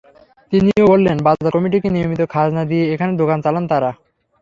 তিনিও 0.53 0.85
বললেন, 0.87 1.17
বাজার 1.27 1.53
কমিটিকে 1.55 1.89
নিয়মিত 1.91 2.21
খাজনা 2.33 2.63
দিয়ে 2.71 2.85
এখানে 2.93 3.11
দোকান 3.21 3.39
চালান 3.45 3.65
তাঁরা। 3.71 3.91